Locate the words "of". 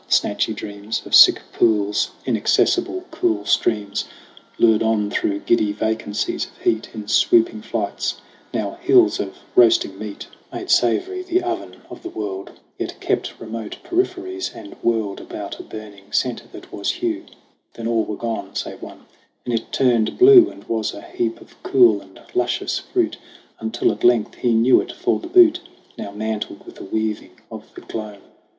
1.05-1.13, 6.47-6.57, 9.19-9.37, 11.91-12.01, 21.39-21.61, 27.51-27.71